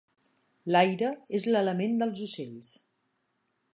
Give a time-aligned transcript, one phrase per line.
[0.75, 2.73] L'aire és l'element dels ocells.